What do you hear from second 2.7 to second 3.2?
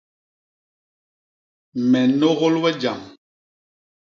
jam.